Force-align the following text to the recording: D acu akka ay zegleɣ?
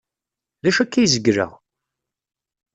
D 0.63 0.65
acu 0.69 0.81
akka 0.83 0.97
ay 0.99 1.07
zegleɣ? 1.13 1.51